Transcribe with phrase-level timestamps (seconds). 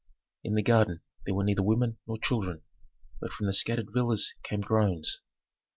[0.43, 2.63] In the garden there were neither women nor children,
[3.19, 5.21] but from the scattered villas came groans.